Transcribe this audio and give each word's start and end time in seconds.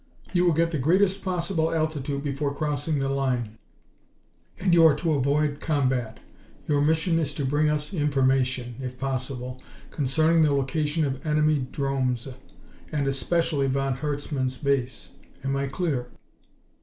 "You 0.33 0.45
will 0.45 0.53
get 0.53 0.71
the 0.71 0.79
greatest 0.79 1.23
possible 1.23 1.71
altitude 1.71 2.23
before 2.23 2.55
crossing 2.55 2.97
the 2.97 3.07
line, 3.07 3.59
and 4.59 4.73
you 4.73 4.83
are 4.87 4.95
to 4.95 5.11
avoid 5.13 5.59
combat. 5.59 6.19
Your 6.67 6.81
mission 6.81 7.19
is 7.19 7.35
to 7.35 7.45
bring 7.45 7.69
us 7.69 7.93
information, 7.93 8.77
if 8.81 8.97
possible, 8.97 9.61
concerning 9.91 10.41
the 10.41 10.53
location 10.55 11.05
of 11.05 11.23
enemy 11.23 11.67
'dromes 11.71 12.27
and 12.91 13.05
especially 13.05 13.67
von 13.67 13.93
Herzmann's 13.93 14.57
base. 14.57 15.09
Am 15.43 15.55
I 15.55 15.67
clear?" 15.67 16.07